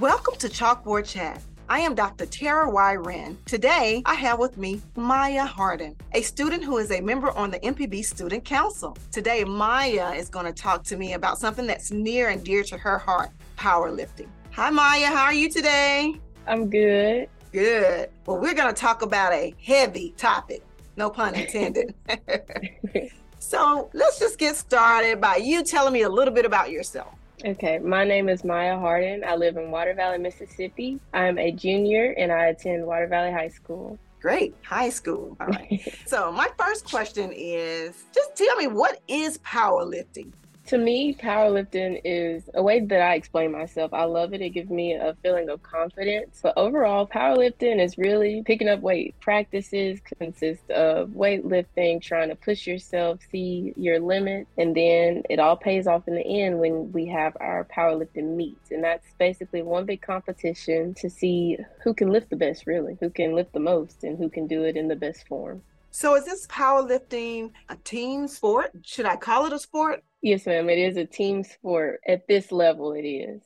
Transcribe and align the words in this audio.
Welcome 0.00 0.34
to 0.38 0.48
Chalkboard 0.48 1.06
Chat. 1.06 1.40
I 1.68 1.78
am 1.78 1.94
Dr. 1.94 2.26
Tara 2.26 2.68
Y. 2.68 2.96
Wren. 2.96 3.38
Today, 3.46 4.02
I 4.04 4.14
have 4.14 4.40
with 4.40 4.58
me 4.58 4.82
Maya 4.96 5.46
Hardin, 5.46 5.94
a 6.14 6.20
student 6.20 6.64
who 6.64 6.78
is 6.78 6.90
a 6.90 7.00
member 7.00 7.30
on 7.30 7.52
the 7.52 7.60
MPB 7.60 8.04
Student 8.04 8.44
Council. 8.44 8.96
Today, 9.12 9.44
Maya 9.44 10.10
is 10.14 10.28
going 10.28 10.46
to 10.46 10.52
talk 10.52 10.82
to 10.84 10.96
me 10.96 11.12
about 11.12 11.38
something 11.38 11.64
that's 11.64 11.92
near 11.92 12.30
and 12.30 12.42
dear 12.42 12.64
to 12.64 12.76
her 12.76 12.98
heart 12.98 13.30
powerlifting. 13.56 14.26
Hi, 14.50 14.68
Maya. 14.68 15.06
How 15.06 15.26
are 15.26 15.32
you 15.32 15.48
today? 15.48 16.16
I'm 16.48 16.68
good. 16.68 17.28
Good. 17.52 18.10
Well, 18.26 18.38
we're 18.38 18.54
going 18.54 18.74
to 18.74 18.80
talk 18.80 19.02
about 19.02 19.32
a 19.32 19.54
heavy 19.62 20.12
topic, 20.16 20.64
no 20.96 21.08
pun 21.08 21.36
intended. 21.36 21.94
so, 23.38 23.90
let's 23.92 24.18
just 24.18 24.40
get 24.40 24.56
started 24.56 25.20
by 25.20 25.36
you 25.36 25.62
telling 25.62 25.92
me 25.92 26.02
a 26.02 26.08
little 26.08 26.34
bit 26.34 26.44
about 26.44 26.72
yourself. 26.72 27.14
Okay, 27.44 27.78
my 27.78 28.04
name 28.04 28.30
is 28.30 28.42
Maya 28.42 28.78
Hardin. 28.78 29.22
I 29.22 29.36
live 29.36 29.58
in 29.58 29.70
Water 29.70 29.92
Valley, 29.92 30.16
Mississippi. 30.16 30.98
I'm 31.12 31.36
a 31.38 31.52
junior 31.52 32.14
and 32.16 32.32
I 32.32 32.46
attend 32.46 32.86
Water 32.86 33.06
Valley 33.06 33.32
High 33.32 33.50
School. 33.50 33.98
Great, 34.22 34.54
high 34.62 34.88
school. 34.88 35.36
All 35.38 35.48
right. 35.48 35.94
so, 36.06 36.32
my 36.32 36.48
first 36.58 36.88
question 36.88 37.30
is 37.34 38.04
just 38.14 38.34
tell 38.34 38.56
me 38.56 38.66
what 38.66 38.98
is 39.08 39.36
powerlifting? 39.38 40.32
To 40.68 40.78
me, 40.78 41.14
powerlifting 41.14 42.00
is 42.04 42.48
a 42.54 42.62
way 42.62 42.80
that 42.80 43.00
I 43.02 43.16
explain 43.16 43.52
myself. 43.52 43.92
I 43.92 44.04
love 44.04 44.32
it. 44.32 44.40
It 44.40 44.50
gives 44.50 44.70
me 44.70 44.94
a 44.94 45.14
feeling 45.22 45.50
of 45.50 45.62
confidence. 45.62 46.40
But 46.42 46.54
overall, 46.56 47.06
powerlifting 47.06 47.82
is 47.82 47.98
really 47.98 48.42
picking 48.46 48.68
up 48.68 48.80
weight. 48.80 49.14
Practices 49.20 50.00
consist 50.18 50.70
of 50.70 51.10
weightlifting, 51.10 52.00
trying 52.00 52.30
to 52.30 52.34
push 52.34 52.66
yourself, 52.66 53.20
see 53.30 53.74
your 53.76 54.00
limit, 54.00 54.46
and 54.56 54.74
then 54.74 55.22
it 55.28 55.38
all 55.38 55.56
pays 55.56 55.86
off 55.86 56.08
in 56.08 56.14
the 56.14 56.42
end 56.42 56.58
when 56.58 56.90
we 56.92 57.06
have 57.08 57.36
our 57.40 57.66
powerlifting 57.66 58.34
meets. 58.34 58.70
And 58.70 58.82
that's 58.82 59.12
basically 59.18 59.60
one 59.60 59.84
big 59.84 60.00
competition 60.00 60.94
to 60.94 61.10
see 61.10 61.58
who 61.82 61.92
can 61.92 62.08
lift 62.08 62.30
the 62.30 62.36
best, 62.36 62.66
really, 62.66 62.96
who 63.00 63.10
can 63.10 63.34
lift 63.34 63.52
the 63.52 63.60
most, 63.60 64.02
and 64.02 64.16
who 64.16 64.30
can 64.30 64.46
do 64.46 64.64
it 64.64 64.78
in 64.78 64.88
the 64.88 64.96
best 64.96 65.28
form. 65.28 65.62
So, 65.90 66.16
is 66.16 66.24
this 66.24 66.46
powerlifting 66.48 67.52
a 67.68 67.76
team 67.76 68.26
sport? 68.26 68.72
Should 68.82 69.06
I 69.06 69.14
call 69.14 69.46
it 69.46 69.52
a 69.52 69.60
sport? 69.60 70.02
Yes, 70.24 70.46
ma'am. 70.46 70.70
It 70.70 70.78
is 70.78 70.96
a 70.96 71.04
team 71.04 71.44
sport. 71.44 72.00
At 72.08 72.26
this 72.26 72.50
level, 72.50 72.94
it 72.94 73.06
is. 73.06 73.42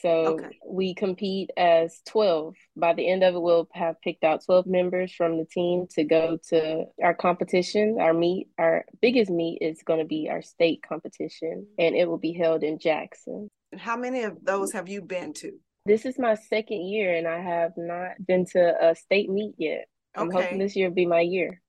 So 0.00 0.08
okay. 0.08 0.58
we 0.66 0.94
compete 0.94 1.50
as 1.58 2.00
12. 2.08 2.54
By 2.74 2.94
the 2.94 3.06
end 3.06 3.22
of 3.22 3.34
it, 3.34 3.42
we'll 3.42 3.68
have 3.74 4.00
picked 4.00 4.24
out 4.24 4.42
12 4.46 4.66
members 4.66 5.12
from 5.12 5.36
the 5.36 5.44
team 5.44 5.88
to 5.90 6.04
go 6.04 6.38
to 6.48 6.86
our 7.04 7.12
competition. 7.12 7.98
Our 8.00 8.14
meet, 8.14 8.48
our 8.58 8.86
biggest 9.02 9.30
meet 9.30 9.58
is 9.60 9.82
going 9.84 9.98
to 9.98 10.06
be 10.06 10.30
our 10.30 10.40
state 10.40 10.82
competition, 10.88 11.66
and 11.78 11.94
it 11.94 12.08
will 12.08 12.16
be 12.16 12.32
held 12.32 12.62
in 12.62 12.78
Jackson. 12.78 13.50
How 13.76 13.98
many 13.98 14.22
of 14.22 14.42
those 14.42 14.72
have 14.72 14.88
you 14.88 15.02
been 15.02 15.34
to? 15.34 15.52
This 15.84 16.06
is 16.06 16.18
my 16.18 16.34
second 16.34 16.80
year, 16.88 17.14
and 17.14 17.28
I 17.28 17.42
have 17.42 17.72
not 17.76 18.12
been 18.26 18.46
to 18.52 18.74
a 18.90 18.94
state 18.94 19.28
meet 19.28 19.56
yet. 19.58 19.84
I'm 20.14 20.30
hoping 20.30 20.58
this 20.58 20.76
year 20.76 20.88
will 20.88 20.94
be 20.94 21.04
my 21.04 21.20
year. 21.20 21.60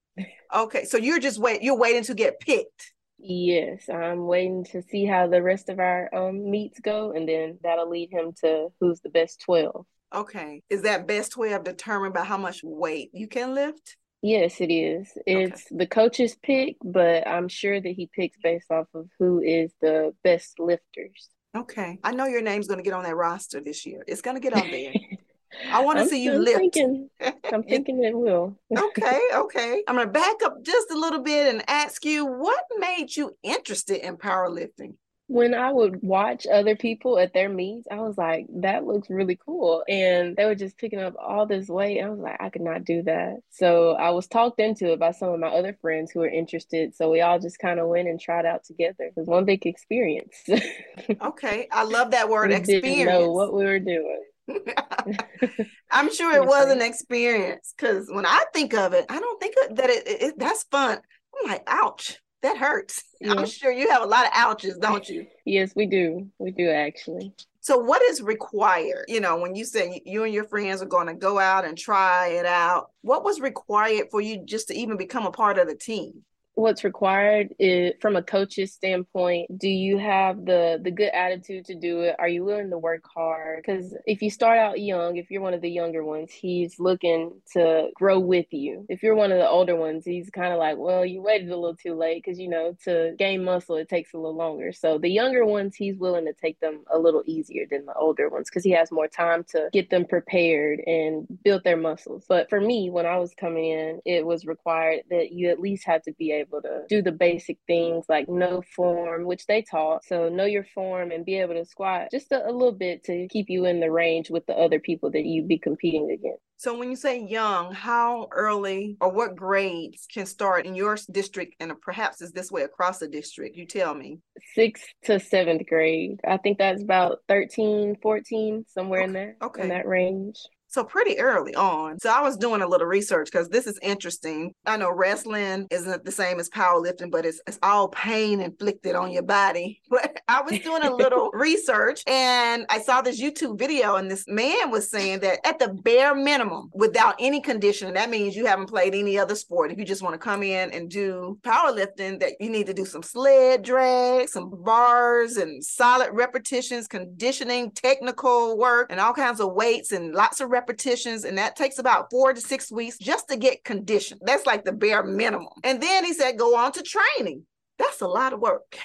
okay, 0.56 0.86
so 0.86 0.96
you're 0.96 1.20
just 1.20 1.38
wait. 1.38 1.64
You're 1.64 1.78
waiting 1.78 2.04
to 2.04 2.14
get 2.14 2.40
picked. 2.40 2.93
Yes, 3.26 3.90
I'm 3.90 4.26
waiting 4.26 4.66
to 4.66 4.82
see 4.82 5.06
how 5.06 5.28
the 5.28 5.42
rest 5.42 5.70
of 5.70 5.80
our 5.80 6.14
um, 6.14 6.50
meets 6.52 6.82
go, 6.82 7.14
and 7.14 7.28
then 7.28 7.58
that'll 7.64 7.90
lead 7.90 8.12
him 8.12 8.34
to 8.42 8.68
who's 8.82 9.00
the 9.00 9.10
best 9.10 9.42
12. 9.46 9.86
Okay. 10.14 10.62
Is 10.70 10.82
that 10.82 11.08
best 11.08 11.32
12 11.32 11.64
determined 11.64 12.14
by 12.14 12.26
how 12.26 12.38
much 12.38 12.62
weight 12.64 13.12
you 13.14 13.30
can 13.30 13.56
lift? 13.56 13.96
Yes, 14.22 14.60
it 14.60 14.72
is. 14.72 15.10
It's 15.26 15.66
okay. 15.68 15.78
the 15.78 15.88
coach's 15.88 16.36
pick, 16.36 16.76
but 16.84 17.26
I'm 17.26 17.48
sure 17.48 17.80
that 17.80 17.90
he 17.90 18.10
picks 18.14 18.38
based 18.44 18.70
off 18.70 18.88
of 18.94 19.08
who 19.20 19.42
is 19.42 19.72
the 19.82 20.14
best 20.24 20.60
lifters. 20.60 21.30
Okay. 21.56 22.00
I 22.04 22.12
know 22.12 22.26
your 22.26 22.42
name's 22.42 22.68
going 22.68 22.80
to 22.80 22.84
get 22.84 22.94
on 22.94 23.04
that 23.04 23.16
roster 23.16 23.62
this 23.62 23.86
year. 23.86 24.04
It's 24.08 24.22
going 24.22 24.36
to 24.36 24.42
get 24.42 24.54
on 24.54 24.70
there. 24.70 24.94
I 25.72 25.82
want 25.82 26.00
to 26.00 26.08
see 26.08 26.24
you 26.24 26.34
lift. 26.34 26.60
Thinking, 26.60 27.10
I'm 27.52 27.64
thinking 27.64 28.04
it 28.04 28.18
will. 28.18 28.58
okay, 28.76 29.20
okay. 29.36 29.84
I'm 29.88 29.96
going 29.96 30.08
to 30.08 30.14
back 30.14 30.36
up 30.44 30.64
just 30.64 30.92
a 30.92 30.98
little 30.98 31.22
bit 31.22 31.54
and 31.54 31.64
ask 31.68 32.06
you 32.06 32.26
what 32.26 32.64
made 32.78 33.16
you 33.16 33.36
interested 33.44 34.06
in 34.06 34.18
powerlifting? 34.18 34.96
When 35.28 35.54
I 35.56 35.72
would 35.72 36.00
watch 36.04 36.46
other 36.46 36.76
people 36.76 37.18
at 37.18 37.34
their 37.34 37.50
meets, 37.50 37.88
I 37.90 37.96
was 38.02 38.18
like, 38.18 38.46
that 38.58 38.86
looks 38.86 39.10
really 39.10 39.40
cool. 39.44 39.84
And 39.88 40.36
they 40.36 40.46
were 40.46 40.54
just 40.54 40.78
picking 40.78 41.00
up 41.00 41.16
all 41.18 41.48
this 41.48 41.70
weight. 41.70 42.02
I 42.02 42.10
was 42.10 42.20
like, 42.20 42.36
I 42.40 42.50
could 42.50 42.62
not 42.62 42.84
do 42.84 43.02
that. 43.04 43.38
So 43.50 43.92
I 43.94 44.12
was 44.12 44.28
talked 44.28 44.60
into 44.60 44.92
it 44.92 45.00
by 45.00 45.12
some 45.12 45.30
of 45.30 45.40
my 45.40 45.48
other 45.48 45.78
friends 45.82 46.12
who 46.12 46.20
were 46.20 46.28
interested. 46.28 46.94
So 46.94 47.10
we 47.10 47.22
all 47.22 47.40
just 47.40 47.58
kind 47.58 47.80
of 47.80 47.88
went 47.88 48.10
and 48.10 48.20
tried 48.20 48.46
out 48.46 48.66
together. 48.66 49.06
It 49.06 49.14
was 49.16 49.28
one 49.28 49.46
big 49.46 49.66
experience. 49.66 50.36
okay. 51.22 51.68
I 51.72 51.84
love 51.84 52.12
that 52.12 52.30
word 52.30 52.50
we 52.50 52.58
experience. 52.58 52.86
Didn't 52.86 53.08
know 53.08 53.32
what 53.32 53.54
we 53.54 53.64
were 53.64 53.80
doing. 53.80 54.24
I'm 55.92 56.14
sure 56.14 56.36
it 56.36 56.46
was 56.46 56.72
an 56.72 56.82
experience 56.82 57.74
because 57.78 58.08
when 58.10 58.26
I 58.26 58.44
think 58.54 58.74
of 58.74 58.94
it, 58.94 59.06
I 59.10 59.20
don't 59.20 59.40
think 59.40 59.56
that 59.76 59.90
it, 59.90 60.04
it, 60.06 60.40
that's 60.40 60.64
fun. 60.64 61.00
I'm 61.42 61.50
like, 61.50 61.64
ouch, 61.68 62.20
that 62.42 62.58
hurts. 62.58 63.04
Yeah. 63.20 63.34
I'm 63.38 63.46
sure 63.46 63.72
you 63.72 63.90
have 63.90 64.04
a 64.04 64.08
lot 64.08 64.26
of 64.26 64.32
ouches, 64.34 64.78
don't 64.78 65.08
you? 65.08 65.26
yes, 65.46 65.74
we 65.76 65.86
do. 65.86 66.28
We 66.40 66.52
do 66.52 66.70
actually. 66.70 67.34
So, 67.62 67.78
what 67.78 68.02
is 68.02 68.22
required? 68.22 69.06
You 69.08 69.22
know, 69.22 69.38
when 69.38 69.56
you 69.56 69.64
say 69.64 70.02
you 70.06 70.26
and 70.26 70.34
your 70.34 70.44
friends 70.44 70.82
are 70.82 70.88
going 70.88 71.08
to 71.08 71.14
go 71.14 71.40
out 71.40 71.64
and 71.64 71.78
try 71.78 72.28
it 72.28 72.46
out, 72.46 72.92
what 73.02 73.24
was 73.24 73.40
required 73.40 74.08
for 74.12 74.20
you 74.20 74.44
just 74.44 74.68
to 74.68 74.76
even 74.76 74.98
become 74.98 75.26
a 75.26 75.32
part 75.32 75.58
of 75.58 75.68
the 75.68 75.76
team? 75.76 76.24
What's 76.56 76.84
required 76.84 77.54
is 77.58 77.94
from 78.00 78.16
a 78.16 78.22
coach's 78.22 78.72
standpoint 78.72 79.58
do 79.58 79.68
you 79.68 79.98
have 79.98 80.46
the 80.46 80.80
the 80.84 80.92
good 80.92 81.10
attitude 81.14 81.66
to 81.66 81.76
do 81.76 82.02
it? 82.02 82.16
Are 82.20 82.28
you 82.28 82.44
willing 82.44 82.70
to 82.70 82.78
work 82.78 83.04
hard? 83.12 83.64
Because 83.66 83.96
if 84.06 84.22
you 84.22 84.30
start 84.30 84.60
out 84.60 84.80
young 84.80 85.18
if 85.18 85.32
you're 85.32 85.42
one 85.42 85.54
of 85.54 85.62
the 85.62 85.70
younger 85.70 86.04
ones 86.04 86.32
he's 86.32 86.80
looking 86.80 87.32
to 87.54 87.90
grow 87.96 88.20
with 88.20 88.46
you. 88.52 88.86
If 88.88 89.02
you're 89.02 89.16
one 89.16 89.32
of 89.32 89.40
the 89.40 89.50
older 89.50 89.76
ones 89.76 90.06
he's 90.06 90.30
kind 90.30 90.54
of 90.54 90.60
like 90.60 90.78
well 90.78 91.06
you 91.06 91.22
waited 91.22 91.50
a 91.50 91.58
little 91.58 91.76
too 91.76 91.96
late 91.96 92.24
because 92.24 92.40
you 92.40 92.50
know 92.50 92.78
to 92.84 93.16
gain 93.18 93.44
muscle 93.44 93.78
it 93.78 93.90
takes 93.90 94.14
a 94.14 94.18
little 94.18 94.36
longer. 94.36 94.72
So 94.74 95.00
the 95.00 95.10
younger 95.10 95.46
ones 95.46 95.76
he's 95.76 95.98
willing 95.98 96.26
to 96.26 96.34
take 96.34 96.60
them 96.60 96.84
a 96.94 97.00
little 97.00 97.24
easier 97.26 97.66
than 97.70 97.86
the 97.86 97.94
older 97.96 98.30
ones 98.30 98.50
because 98.50 98.64
he 98.64 98.72
has 98.72 98.92
more 98.92 99.08
time 99.08 99.44
to 99.50 99.70
get 99.74 99.90
them 99.90 100.06
prepared 100.06 100.82
and 100.86 101.28
build 101.44 101.64
their 101.64 101.78
muscles. 101.78 102.26
But 102.30 102.50
for 102.50 102.62
me 102.62 102.90
when 102.92 103.06
i 103.06 103.18
was 103.18 103.34
coming 103.34 103.66
in 103.66 104.02
it 104.06 104.26
was 104.26 104.46
required 104.46 105.02
that 105.10 105.32
you 105.32 105.50
at 105.50 105.60
least 105.60 105.86
had 105.86 106.04
to 106.04 106.14
be 106.14 106.32
able 106.32 106.43
able 106.44 106.62
to 106.62 106.84
do 106.90 107.02
the 107.02 107.12
basic 107.12 107.58
things 107.68 108.06
like 108.10 108.30
know 108.30 108.62
form, 108.76 109.26
which 109.26 109.46
they 109.46 109.62
taught. 109.62 110.06
So 110.06 110.30
know 110.30 110.46
your 110.46 110.66
form 110.76 111.12
and 111.12 111.26
be 111.26 111.40
able 111.40 111.56
to 111.56 111.66
squat 111.66 112.10
just 112.12 112.32
a, 112.32 112.46
a 112.46 112.52
little 112.52 112.72
bit 112.72 113.04
to 113.06 113.28
keep 113.30 113.50
you 113.50 113.66
in 113.66 113.80
the 113.80 113.92
range 113.92 114.30
with 114.30 114.46
the 114.46 114.54
other 114.54 114.80
people 114.80 115.12
that 115.12 115.26
you'd 115.26 115.48
be 115.48 115.58
competing 115.58 116.12
against. 116.12 116.42
So 116.58 116.78
when 116.78 116.90
you 116.90 116.96
say 116.96 117.20
young, 117.20 117.74
how 117.74 118.30
early 118.32 118.96
or 119.02 119.12
what 119.12 119.36
grades 119.36 120.08
can 120.12 120.26
start 120.26 120.66
in 120.66 120.76
your 120.76 120.98
district 121.12 121.56
and 121.60 121.74
perhaps 121.82 122.22
is 122.22 122.32
this 122.32 122.52
way 122.52 122.62
across 122.62 123.00
the 123.00 123.08
district? 123.08 123.58
You 123.58 123.66
tell 123.66 123.94
me. 123.94 124.20
Sixth 124.56 124.86
to 125.04 125.20
seventh 125.20 125.68
grade. 125.68 126.22
I 126.26 126.38
think 126.38 126.60
that's 126.60 126.82
about 126.82 127.20
13, 127.28 127.98
14, 128.02 128.66
somewhere 128.70 129.02
okay. 129.02 129.08
in 129.08 129.14
there. 129.14 129.36
Okay. 129.42 129.62
In 129.64 129.70
that 129.70 129.88
range. 129.88 130.38
So 130.74 130.84
pretty 130.84 131.20
early 131.20 131.54
on. 131.54 132.00
So 132.00 132.10
I 132.10 132.20
was 132.22 132.36
doing 132.36 132.64
a 132.64 132.68
little 132.68 132.88
research 132.88 133.30
because 133.32 133.48
this 133.48 133.68
is 133.68 133.78
interesting. 133.84 134.56
I 134.66 134.76
know 134.76 134.92
wrestling 134.92 135.68
isn't 135.70 136.04
the 136.04 136.12
same 136.12 136.40
as 136.40 136.50
powerlifting, 136.50 137.12
but 137.12 137.28
it's 137.28 137.40
it's 137.46 137.60
all 137.62 137.90
pain 137.90 138.42
inflicted 138.42 138.96
on 138.96 139.12
your 139.12 139.22
body. 139.22 139.82
But 139.94 140.22
I 140.28 140.42
was 140.42 140.60
doing 140.62 140.82
a 140.82 140.92
little 140.92 141.30
research 141.34 142.02
and 142.08 142.66
I 142.70 142.80
saw 142.80 143.02
this 143.02 143.22
YouTube 143.22 143.60
video 143.60 143.98
and 143.98 144.10
this 144.10 144.26
man 144.28 144.72
was 144.72 144.90
saying 144.90 145.20
that 145.20 145.46
at 145.46 145.60
the 145.60 145.68
bare 145.70 146.16
minimum, 146.16 146.72
without 146.74 147.14
any 147.20 147.40
conditioning, 147.40 147.94
that 147.94 148.10
means 148.10 148.36
you 148.36 148.48
haven't 148.48 148.70
played 148.70 148.96
any 148.96 149.20
other 149.20 149.36
sport. 149.36 149.72
If 149.72 149.78
you 149.78 149.86
just 149.86 150.02
want 150.02 150.16
to 150.16 150.18
come 150.18 150.42
in 150.42 150.72
and 150.72 150.90
do 150.90 151.38
powerlifting, 151.44 152.20
that 152.22 152.34
you 152.40 152.50
need 152.50 152.66
to 152.66 152.74
do 152.74 152.86
some 152.86 153.04
sled 153.04 153.62
drag, 153.62 154.30
some 154.30 154.50
bars 154.64 155.38
and 155.38 155.64
solid 155.64 156.10
repetitions, 156.12 156.88
conditioning, 156.88 157.70
technical 157.70 158.58
work, 158.58 158.88
and 158.90 159.00
all 159.00 159.14
kinds 159.14 159.40
of 159.40 159.54
weights 159.54 159.92
and 159.92 160.16
lots 160.16 160.42
of 160.42 160.50
repetitions 160.50 160.63
repetitions, 160.64 161.26
and 161.26 161.38
that 161.38 161.56
takes 161.56 161.78
about 161.78 162.10
four 162.10 162.34
to 162.34 162.40
six 162.40 162.72
weeks 162.72 162.98
just 162.98 163.28
to 163.30 163.36
get 163.36 163.64
conditioned. 163.64 164.22
That's 164.24 164.46
like 164.46 164.64
the 164.64 164.72
bare 164.72 165.04
minimum. 165.04 165.50
And 165.64 165.82
then 165.82 166.06
he 166.06 166.14
said, 166.14 166.38
go 166.38 166.56
on 166.56 166.72
to 166.74 166.84
training. 166.84 167.46
That's 167.78 168.02
a 168.02 168.08
lot 168.08 168.34
of 168.34 168.40
work. 168.40 168.78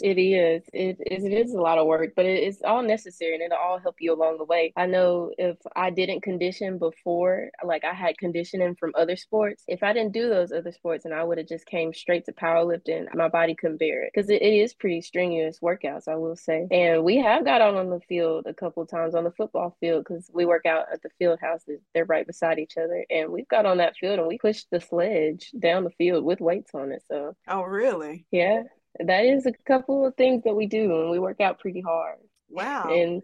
It 0.00 0.18
is. 0.18 0.64
It 0.72 0.98
is. 1.06 1.24
It 1.24 1.32
is 1.32 1.54
a 1.54 1.60
lot 1.60 1.78
of 1.78 1.86
work, 1.86 2.12
but 2.16 2.26
it's 2.26 2.62
all 2.62 2.82
necessary, 2.82 3.34
and 3.34 3.42
it'll 3.42 3.58
all 3.58 3.78
help 3.78 3.96
you 4.00 4.12
along 4.12 4.38
the 4.38 4.44
way. 4.44 4.72
I 4.76 4.86
know 4.86 5.32
if 5.38 5.56
I 5.76 5.90
didn't 5.90 6.22
condition 6.22 6.78
before, 6.78 7.50
like 7.64 7.84
I 7.84 7.94
had 7.94 8.18
conditioning 8.18 8.74
from 8.76 8.92
other 8.96 9.16
sports, 9.16 9.64
if 9.68 9.82
I 9.82 9.92
didn't 9.92 10.12
do 10.12 10.28
those 10.28 10.52
other 10.52 10.72
sports, 10.72 11.04
and 11.04 11.14
I 11.14 11.22
would 11.22 11.38
have 11.38 11.48
just 11.48 11.66
came 11.66 11.92
straight 11.92 12.24
to 12.26 12.32
powerlifting, 12.32 13.06
my 13.14 13.28
body 13.28 13.54
couldn't 13.54 13.78
bear 13.78 14.04
it 14.04 14.12
because 14.14 14.30
it, 14.30 14.42
it 14.42 14.54
is 14.54 14.74
pretty 14.74 15.00
strenuous 15.00 15.60
workouts, 15.60 16.08
I 16.08 16.16
will 16.16 16.36
say. 16.36 16.66
And 16.70 17.04
we 17.04 17.16
have 17.18 17.44
got 17.44 17.60
out 17.60 17.74
on 17.74 17.90
the 17.90 18.00
field 18.00 18.46
a 18.46 18.54
couple 18.54 18.84
times 18.86 19.14
on 19.14 19.24
the 19.24 19.32
football 19.32 19.76
field 19.80 20.04
because 20.04 20.30
we 20.32 20.44
work 20.44 20.66
out 20.66 20.86
at 20.92 21.02
the 21.02 21.10
field 21.18 21.38
houses. 21.40 21.80
They're 21.94 22.04
right 22.04 22.26
beside 22.26 22.58
each 22.58 22.76
other, 22.76 23.04
and 23.10 23.30
we've 23.30 23.48
got 23.48 23.66
on 23.66 23.78
that 23.78 23.96
field 23.96 24.18
and 24.18 24.28
we 24.28 24.38
pushed 24.38 24.66
the 24.70 24.80
sledge 24.80 25.52
down 25.58 25.84
the 25.84 25.90
field 25.90 26.24
with 26.24 26.40
weights 26.40 26.72
on 26.74 26.92
it. 26.92 27.02
So. 27.08 27.36
Oh, 27.48 27.62
really? 27.62 28.26
Yeah 28.30 28.62
that 29.00 29.24
is 29.24 29.46
a 29.46 29.52
couple 29.66 30.06
of 30.06 30.14
things 30.16 30.42
that 30.44 30.54
we 30.54 30.66
do 30.66 31.00
and 31.00 31.10
we 31.10 31.18
work 31.18 31.40
out 31.40 31.58
pretty 31.58 31.80
hard. 31.80 32.18
Wow. 32.48 32.88
And 32.90 33.22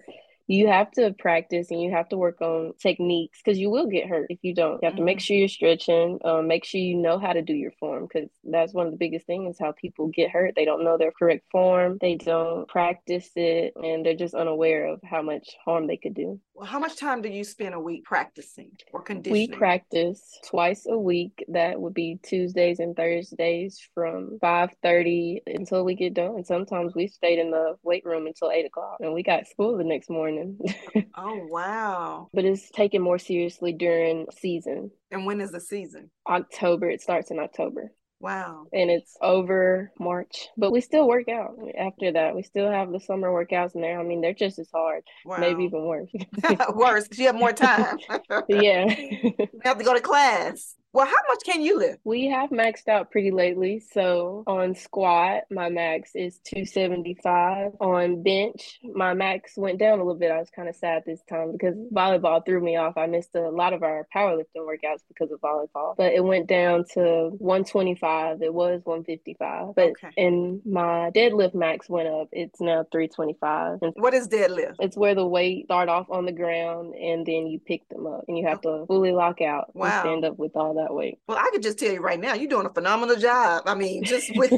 You 0.50 0.66
have 0.66 0.90
to 0.92 1.14
practice 1.16 1.70
and 1.70 1.80
you 1.80 1.92
have 1.92 2.08
to 2.08 2.16
work 2.16 2.40
on 2.40 2.72
techniques 2.82 3.38
because 3.38 3.56
you 3.56 3.70
will 3.70 3.86
get 3.86 4.08
hurt 4.08 4.26
if 4.30 4.40
you 4.42 4.52
don't. 4.52 4.80
You 4.82 4.86
have 4.86 4.94
mm-hmm. 4.94 4.96
to 4.98 5.04
make 5.04 5.18
mm-hmm. 5.18 5.22
sure 5.22 5.36
you're 5.36 5.48
stretching, 5.48 6.18
um, 6.24 6.48
make 6.48 6.64
sure 6.64 6.80
you 6.80 6.96
know 6.96 7.20
how 7.20 7.32
to 7.32 7.40
do 7.40 7.52
your 7.52 7.70
form 7.78 8.08
because 8.12 8.28
that's 8.42 8.74
one 8.74 8.86
of 8.86 8.92
the 8.92 8.98
biggest 8.98 9.26
things 9.28 9.58
how 9.60 9.70
people 9.70 10.08
get 10.08 10.32
hurt. 10.32 10.54
They 10.56 10.64
don't 10.64 10.82
know 10.82 10.98
their 10.98 11.12
correct 11.12 11.44
form, 11.52 11.98
they 12.00 12.16
don't 12.16 12.66
practice 12.66 13.30
it, 13.36 13.74
and 13.76 14.04
they're 14.04 14.16
just 14.16 14.34
unaware 14.34 14.86
of 14.86 15.00
how 15.08 15.22
much 15.22 15.50
harm 15.64 15.86
they 15.86 15.96
could 15.96 16.14
do. 16.14 16.40
Well, 16.60 16.68
how 16.68 16.78
much 16.78 16.96
time 16.96 17.22
do 17.22 17.30
you 17.30 17.42
spend 17.42 17.74
a 17.74 17.80
week 17.80 18.04
practicing 18.04 18.72
or 18.92 19.00
conditioning? 19.00 19.50
We 19.50 19.56
practice 19.56 20.38
twice 20.44 20.84
a 20.86 20.98
week. 20.98 21.42
That 21.48 21.80
would 21.80 21.94
be 21.94 22.18
Tuesdays 22.22 22.80
and 22.80 22.94
Thursdays 22.94 23.80
from 23.94 24.38
5.30 24.42 25.38
until 25.46 25.86
we 25.86 25.94
get 25.94 26.12
done. 26.12 26.44
Sometimes 26.44 26.94
we 26.94 27.06
stayed 27.06 27.38
in 27.38 27.50
the 27.50 27.76
weight 27.82 28.04
room 28.04 28.26
until 28.26 28.50
8 28.50 28.66
o'clock 28.66 28.98
and 29.00 29.14
we 29.14 29.22
got 29.22 29.46
school 29.46 29.78
the 29.78 29.84
next 29.84 30.10
morning. 30.10 30.39
oh, 31.16 31.46
wow. 31.50 32.28
But 32.32 32.44
it's 32.44 32.70
taken 32.70 33.02
more 33.02 33.18
seriously 33.18 33.72
during 33.72 34.26
season. 34.38 34.90
And 35.10 35.26
when 35.26 35.40
is 35.40 35.50
the 35.50 35.60
season? 35.60 36.10
October. 36.28 36.90
It 36.90 37.02
starts 37.02 37.30
in 37.30 37.38
October. 37.38 37.92
Wow. 38.20 38.66
And 38.72 38.90
it's 38.90 39.16
over 39.22 39.90
March, 39.98 40.48
but 40.58 40.72
we 40.72 40.82
still 40.82 41.08
work 41.08 41.30
out 41.30 41.56
after 41.78 42.12
that. 42.12 42.36
We 42.36 42.42
still 42.42 42.70
have 42.70 42.92
the 42.92 43.00
summer 43.00 43.28
workouts 43.30 43.74
in 43.74 43.80
there. 43.80 43.98
I 43.98 44.02
mean, 44.02 44.20
they're 44.20 44.34
just 44.34 44.58
as 44.58 44.68
hard, 44.72 45.02
wow. 45.24 45.38
maybe 45.38 45.64
even 45.64 45.86
worse. 45.86 46.10
worse 46.74 47.04
because 47.04 47.18
you 47.18 47.26
have 47.26 47.34
more 47.34 47.52
time. 47.52 47.98
yeah. 48.48 48.94
you 48.94 49.32
have 49.64 49.78
to 49.78 49.84
go 49.84 49.94
to 49.94 50.00
class. 50.00 50.76
Well, 50.92 51.06
how 51.06 51.12
much 51.28 51.44
can 51.44 51.62
you 51.62 51.78
lift? 51.78 52.00
We 52.04 52.26
have 52.26 52.50
maxed 52.50 52.88
out 52.88 53.12
pretty 53.12 53.30
lately. 53.30 53.80
So 53.92 54.42
on 54.46 54.74
squat, 54.74 55.42
my 55.50 55.68
max 55.68 56.10
is 56.16 56.40
275. 56.44 57.72
On 57.80 58.22
bench, 58.22 58.80
my 58.82 59.14
max 59.14 59.52
went 59.56 59.78
down 59.78 60.00
a 60.00 60.02
little 60.02 60.18
bit. 60.18 60.32
I 60.32 60.38
was 60.38 60.50
kind 60.50 60.68
of 60.68 60.74
sad 60.74 61.04
this 61.06 61.20
time 61.28 61.52
because 61.52 61.76
volleyball 61.92 62.44
threw 62.44 62.60
me 62.60 62.76
off. 62.76 62.96
I 62.96 63.06
missed 63.06 63.34
a 63.36 63.50
lot 63.50 63.72
of 63.72 63.84
our 63.84 64.06
powerlifting 64.14 64.66
workouts 64.66 65.02
because 65.06 65.30
of 65.30 65.40
volleyball, 65.40 65.96
but 65.96 66.12
it 66.12 66.24
went 66.24 66.48
down 66.48 66.84
to 66.94 67.30
125. 67.38 68.42
It 68.42 68.52
was 68.52 68.80
155. 68.84 69.74
But 69.76 69.90
okay. 69.90 70.10
and 70.16 70.60
my 70.66 71.10
deadlift 71.14 71.54
max 71.54 71.88
went 71.88 72.08
up. 72.08 72.28
It's 72.32 72.60
now 72.60 72.84
325. 72.90 73.78
And 73.82 73.92
what 73.96 74.14
is 74.14 74.26
deadlift? 74.26 74.76
It's 74.80 74.96
where 74.96 75.14
the 75.14 75.26
weight 75.26 75.66
start 75.66 75.88
off 75.88 76.10
on 76.10 76.26
the 76.26 76.32
ground 76.32 76.94
and 76.94 77.24
then 77.24 77.46
you 77.46 77.60
pick 77.60 77.88
them 77.90 78.06
up 78.06 78.24
and 78.26 78.36
you 78.36 78.48
have 78.48 78.58
oh. 78.64 78.80
to 78.80 78.86
fully 78.86 79.12
lock 79.12 79.40
out 79.40 79.74
wow. 79.76 79.86
and 79.86 80.00
stand 80.00 80.24
up 80.24 80.36
with 80.36 80.56
all 80.56 80.74
that 80.74 80.79
that 80.80 80.94
way. 80.94 81.18
Well, 81.26 81.38
I 81.38 81.50
could 81.52 81.62
just 81.62 81.78
tell 81.78 81.92
you 81.92 82.00
right 82.00 82.20
now, 82.20 82.34
you're 82.34 82.48
doing 82.48 82.66
a 82.66 82.72
phenomenal 82.72 83.16
job. 83.16 83.62
I 83.66 83.74
mean, 83.74 84.04
just 84.04 84.30
with 84.36 84.52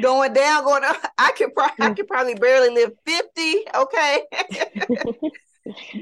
going 0.00 0.32
down, 0.32 0.64
going 0.64 0.84
up, 0.84 0.96
I 1.18 1.32
could 1.32 1.54
probably 1.54 1.86
I 1.86 1.94
could 1.94 2.08
probably 2.08 2.34
barely 2.34 2.70
live 2.70 2.92
50. 3.06 3.56
Okay. 3.74 4.22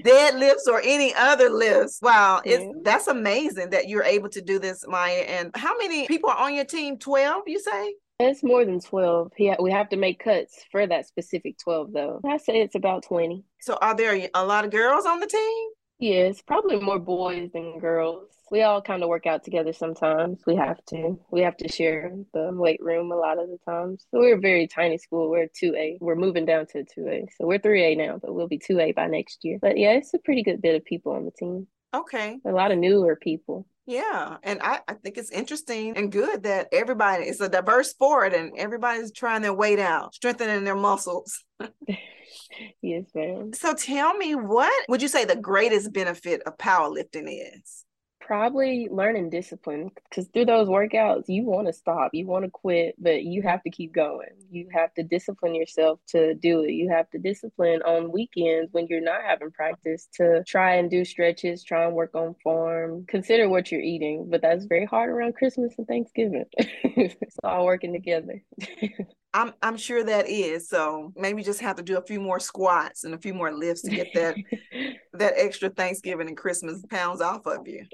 deadlifts 0.05 0.69
or 0.69 0.81
any 0.85 1.13
other 1.15 1.51
lifts. 1.51 1.99
Wow, 2.01 2.41
it's 2.45 2.63
yeah. 2.63 2.71
that's 2.83 3.09
amazing 3.09 3.71
that 3.71 3.89
you're 3.89 4.05
able 4.05 4.29
to 4.31 4.41
do 4.41 4.59
this, 4.59 4.85
Maya. 4.87 5.25
And 5.27 5.51
how 5.57 5.77
many 5.77 6.07
people 6.07 6.31
are 6.31 6.37
on 6.37 6.55
your 6.55 6.65
team? 6.65 6.99
12, 6.99 7.43
you 7.47 7.59
say? 7.59 7.95
It's 8.19 8.43
more 8.43 8.65
than 8.65 8.81
12. 8.81 9.33
Yeah, 9.39 9.57
we 9.61 9.71
have 9.73 9.91
to 9.91 9.97
make 9.97 10.25
cuts 10.25 10.65
for 10.71 10.87
that 10.87 11.07
specific 11.07 11.59
12 11.59 11.93
though. 11.93 12.21
I 12.25 12.39
say 12.39 12.61
it's 12.61 12.75
about 12.75 13.03
20. 13.05 13.45
So 13.61 13.77
are 13.83 13.95
there 13.95 14.29
a 14.35 14.45
lot 14.45 14.65
of 14.65 14.71
girls 14.71 15.05
on 15.05 15.21
the 15.21 15.27
team? 15.27 15.69
Yes, 15.99 16.43
probably 16.43 16.79
more 16.79 16.99
boys 16.99 17.51
than 17.53 17.79
girls 17.79 18.37
we 18.51 18.63
all 18.63 18.81
kind 18.81 19.03
of 19.03 19.09
work 19.09 19.27
out 19.27 19.45
together 19.45 19.73
sometimes. 19.73 20.41
We 20.47 20.57
have 20.57 20.85
to. 20.87 21.19
We 21.31 21.41
have 21.43 21.57
to 21.59 21.69
share 21.69 22.13
the 22.33 22.51
weight 22.53 22.81
room 22.81 23.11
a 23.11 23.17
lot 23.17 23.39
of 23.39 23.49
the 23.49 23.59
times. 23.69 24.07
So 24.11 24.21
we're 24.21 24.37
a 24.37 24.41
very 24.41 24.69
tiny 24.69 24.99
school. 24.99 25.31
We're 25.31 25.49
2A. 25.49 25.99
We're 26.01 26.15
moving 26.15 26.47
down 26.47 26.67
to 26.67 26.85
2A. 26.85 27.27
So 27.37 27.47
we're 27.47 27.59
3A 27.59 27.97
now, 27.97 28.19
but 28.23 28.35
we'll 28.35 28.49
be 28.49 28.59
2A 28.59 28.95
by 28.95 29.07
next 29.07 29.39
year. 29.43 29.59
But 29.61 29.79
yeah, 29.79 29.93
it's 29.93 30.15
a 30.15 30.19
pretty 30.19 30.43
good 30.43 30.63
bit 30.63 30.77
of 30.77 30.85
people 30.85 31.13
on 31.13 31.25
the 31.25 31.33
team. 31.33 31.67
Okay. 31.95 32.39
A 32.45 32.53
lot 32.53 32.71
of 32.71 32.79
newer 32.79 33.17
people. 33.17 33.67
Yeah. 33.87 34.39
And 34.43 34.61
I, 34.63 34.81
I 34.89 34.95
think 34.95 35.17
it's 35.17 35.31
interesting 35.31 35.97
and 35.97 36.11
good 36.11 36.43
that 36.43 36.67
everybody, 36.73 37.25
it's 37.25 37.41
a 37.41 37.49
diverse 37.49 37.91
sport 37.91 38.35
and 38.35 38.53
everybody's 38.59 39.13
trying 39.13 39.43
their 39.43 39.55
weight 39.55 39.79
out, 39.79 40.15
strengthening 40.15 40.65
their 40.65 40.75
muscles. 40.77 41.45
yes, 42.83 43.05
ma'am. 43.15 43.53
So 43.55 43.75
tell 43.75 44.15
me, 44.15 44.35
what 44.35 44.73
would 44.89 45.03
you 45.03 45.09
say 45.09 45.25
the 45.25 45.37
greatest 45.37 45.93
benefit 45.93 46.43
of 46.47 46.59
powerlifting 46.59 47.29
is? 47.29 47.86
Probably 48.27 48.89
learning 48.91 49.31
discipline 49.31 49.89
because 50.11 50.27
through 50.35 50.45
those 50.45 50.67
workouts 50.67 51.25
you 51.29 51.45
want 51.45 51.69
to 51.69 51.73
stop 51.73 52.11
you 52.13 52.27
want 52.27 52.45
to 52.45 52.51
quit 52.51 52.95
but 52.99 53.23
you 53.23 53.41
have 53.41 53.63
to 53.63 53.71
keep 53.71 53.93
going. 53.93 54.29
You 54.51 54.69
have 54.73 54.93
to 54.95 55.05
discipline 55.05 55.55
yourself 55.55 56.01
to 56.09 56.35
do 56.35 56.63
it. 56.65 56.73
You 56.73 56.91
have 56.91 57.09
to 57.11 57.19
discipline 57.19 57.83
on 57.83 58.11
weekends 58.11 58.73
when 58.73 58.87
you're 58.89 59.01
not 59.01 59.23
having 59.25 59.53
practice 59.53 60.09
to 60.15 60.43
try 60.45 60.75
and 60.75 60.91
do 60.91 61.05
stretches 61.05 61.63
try 61.63 61.85
and 61.85 61.95
work 61.95 62.15
on 62.15 62.35
form 62.43 63.05
consider 63.07 63.49
what 63.49 63.71
you're 63.71 63.81
eating 63.81 64.27
but 64.29 64.43
that's 64.43 64.65
very 64.65 64.85
hard 64.85 65.11
around 65.11 65.35
christmas 65.35 65.75
and 65.79 65.87
thanksgiving. 65.87 66.45
It's 66.99 67.37
all 67.45 67.67
working 67.67 67.93
together 67.93 68.43
I'm 69.35 69.53
I'm 69.63 69.77
sure 69.77 70.03
that 70.05 70.29
is. 70.29 70.69
So 70.69 71.13
maybe 71.17 71.43
just 71.43 71.61
have 71.61 71.77
to 71.77 71.83
do 71.83 71.99
a 71.99 72.07
few 72.07 72.21
more 72.21 72.41
squats 72.41 73.05
and 73.05 73.15
a 73.15 73.19
few 73.19 73.35
more 73.35 73.53
lifts 73.53 73.83
to 73.83 73.91
get 73.91 74.09
that 74.15 74.37
that 75.13 75.35
extra 75.37 75.69
Thanksgiving 75.69 76.29
and 76.29 76.37
Christmas 76.37 76.83
pounds 76.89 77.21
off 77.21 77.47
of 77.47 77.67
you. 77.67 77.85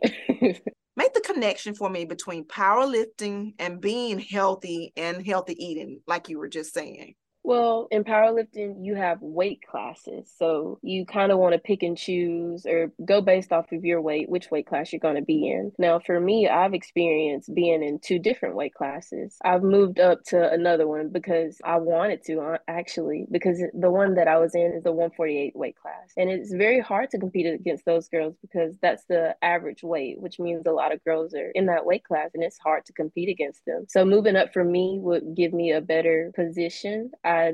Make 0.95 1.15
the 1.15 1.23
connection 1.25 1.75
for 1.75 1.89
me 1.89 2.05
between 2.05 2.45
powerlifting 2.45 3.55
and 3.59 3.81
being 3.81 4.19
healthy 4.19 4.93
and 4.97 5.27
healthy 5.27 5.55
eating, 5.59 6.01
like 6.07 6.29
you 6.29 6.39
were 6.39 6.49
just 6.49 6.75
saying. 6.75 7.15
Well, 7.45 7.89
in 7.91 8.05
powerlifting, 8.05 8.85
you 8.85 8.95
have 8.95 9.19
weight 9.21 9.63
classes. 9.69 10.33
So 10.39 10.79
you 10.83 11.05
kind 11.05 11.33
of 11.33 11.39
want 11.39 11.55
to 11.55 11.59
pick 11.59 11.83
and 11.83 11.99
choose 11.99 12.65
or 12.67 12.93
go 13.05 13.21
based 13.21 13.53
off 13.53 13.73
of 13.73 13.85
your 13.85 14.01
weight, 14.01 14.29
which 14.29 14.51
weight 14.53 14.67
class 14.67 14.93
you're 14.93 15.01
going 15.01 15.17
to 15.17 15.23
be 15.23 15.49
in. 15.49 15.73
Now, 15.77 15.99
for 15.99 16.21
me, 16.21 16.49
I've 16.49 16.75
experienced 16.75 17.53
being 17.53 17.83
in 17.83 17.99
two 17.99 18.21
different 18.21 18.55
weight 18.55 18.75
classes. 18.75 19.39
I've 19.45 19.65
moved 19.65 19.99
up 19.99 20.23
to 20.27 20.53
another 20.53 20.87
one 20.87 21.09
because 21.09 21.61
I 21.65 21.79
wanted 21.79 22.23
to, 22.27 22.41
uh, 22.41 22.59
actually, 22.69 23.27
because 23.31 23.61
the 23.75 23.91
one 23.91 24.15
that 24.15 24.29
I 24.29 24.39
was 24.39 24.55
in 24.55 24.73
is 24.77 24.85
the 24.85 24.93
148 24.93 25.57
weight 25.57 25.77
class. 25.77 26.13
And 26.17 26.31
it's 26.31 26.53
very 26.53 26.81
hard 26.81 27.11
to 27.11 27.19
compete 27.19 27.47
against 27.47 27.85
those 27.87 28.09
girls 28.09 28.37
because 28.41 28.77
that's 28.81 29.05
the 29.09 29.35
average 29.43 29.83
weight, 29.83 30.21
which 30.21 30.39
means 30.39 30.65
a 30.67 30.71
lot 30.71 30.93
of 30.93 31.03
girls 31.03 31.35
are 31.35 31.51
in 31.57 31.67
that 31.67 31.87
weight 31.87 32.05
class 32.05 32.31
and 32.35 32.45
it's 32.45 32.59
hard 32.59 32.85
to 32.87 32.93
compete 32.93 33.29
against 33.29 33.65
them. 33.67 33.87
So 33.89 34.05
moving 34.05 34.37
up 34.37 34.53
for 34.53 34.63
me 34.63 34.99
would 35.01 35.35
give 35.35 35.53
me 35.53 35.73
a 35.73 35.81
better 35.81 36.31
position. 36.37 37.11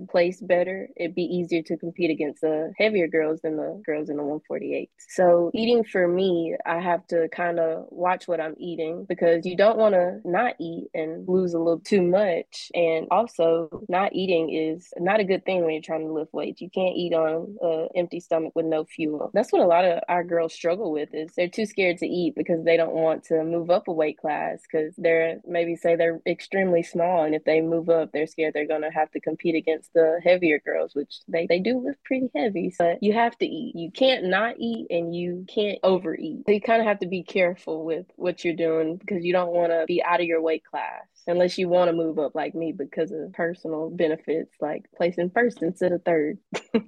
Place 0.08 0.40
better, 0.40 0.88
it'd 0.96 1.14
be 1.14 1.22
easier 1.22 1.62
to 1.62 1.76
compete 1.76 2.10
against 2.10 2.40
the 2.40 2.72
heavier 2.78 3.08
girls 3.08 3.40
than 3.42 3.56
the 3.56 3.82
girls 3.84 4.08
in 4.08 4.16
the 4.16 4.22
148. 4.22 4.90
So 5.08 5.50
eating 5.54 5.84
for 5.84 6.06
me, 6.08 6.56
I 6.66 6.80
have 6.80 7.06
to 7.08 7.28
kind 7.28 7.58
of 7.58 7.86
watch 7.90 8.28
what 8.28 8.40
I'm 8.40 8.54
eating 8.58 9.06
because 9.08 9.46
you 9.46 9.56
don't 9.56 9.78
want 9.78 9.94
to 9.94 10.20
not 10.24 10.54
eat 10.60 10.88
and 10.94 11.26
lose 11.28 11.54
a 11.54 11.58
little 11.58 11.80
too 11.80 12.02
much. 12.02 12.70
And 12.74 13.06
also, 13.10 13.84
not 13.88 14.12
eating 14.14 14.50
is 14.52 14.92
not 14.98 15.20
a 15.20 15.24
good 15.24 15.44
thing 15.44 15.64
when 15.64 15.74
you're 15.74 15.82
trying 15.82 16.06
to 16.06 16.12
lift 16.12 16.32
weights. 16.32 16.60
You 16.60 16.70
can't 16.70 16.96
eat 16.96 17.12
on 17.12 17.56
an 17.62 17.88
empty 17.94 18.20
stomach 18.20 18.52
with 18.54 18.66
no 18.66 18.84
fuel. 18.84 19.30
That's 19.34 19.52
what 19.52 19.62
a 19.62 19.66
lot 19.66 19.84
of 19.84 20.00
our 20.08 20.24
girls 20.24 20.54
struggle 20.54 20.92
with 20.92 21.10
is 21.12 21.32
they're 21.36 21.48
too 21.48 21.66
scared 21.66 21.98
to 21.98 22.06
eat 22.06 22.34
because 22.36 22.64
they 22.64 22.76
don't 22.76 22.94
want 22.94 23.24
to 23.24 23.44
move 23.44 23.70
up 23.70 23.88
a 23.88 23.92
weight 23.92 24.18
class 24.18 24.60
because 24.62 24.94
they're 24.96 25.40
maybe 25.46 25.76
say 25.76 25.96
they're 25.96 26.20
extremely 26.26 26.82
small 26.82 27.24
and 27.24 27.34
if 27.34 27.44
they 27.44 27.60
move 27.60 27.88
up, 27.88 28.10
they're 28.12 28.26
scared 28.26 28.54
they're 28.54 28.66
going 28.66 28.82
to 28.82 28.90
have 28.90 29.10
to 29.12 29.20
compete 29.20 29.54
against 29.54 29.67
against 29.68 29.92
the 29.92 30.20
heavier 30.22 30.60
girls, 30.64 30.94
which 30.94 31.20
they, 31.28 31.46
they 31.46 31.58
do 31.58 31.82
lift 31.84 32.02
pretty 32.04 32.28
heavy. 32.34 32.70
So 32.70 32.96
you 33.00 33.12
have 33.12 33.36
to 33.38 33.46
eat. 33.46 33.74
You 33.76 33.90
can't 33.90 34.24
not 34.24 34.56
eat 34.58 34.86
and 34.90 35.14
you 35.14 35.46
can't 35.52 35.78
overeat. 35.82 36.44
So 36.46 36.52
you 36.52 36.60
kind 36.60 36.80
of 36.80 36.88
have 36.88 37.00
to 37.00 37.06
be 37.06 37.22
careful 37.22 37.84
with 37.84 38.06
what 38.16 38.44
you're 38.44 38.54
doing 38.54 38.96
because 38.96 39.24
you 39.24 39.32
don't 39.32 39.52
want 39.52 39.72
to 39.72 39.84
be 39.86 40.02
out 40.02 40.20
of 40.20 40.26
your 40.26 40.40
weight 40.40 40.64
class 40.64 41.04
unless 41.26 41.58
you 41.58 41.68
want 41.68 41.88
to 41.90 41.96
move 41.96 42.18
up 42.18 42.34
like 42.34 42.54
me 42.54 42.72
because 42.72 43.12
of 43.12 43.32
personal 43.32 43.90
benefits 43.90 44.54
like 44.60 44.86
placing 44.96 45.30
first 45.30 45.62
instead 45.62 45.92
of 45.92 46.02
third. 46.04 46.38
you 46.74 46.82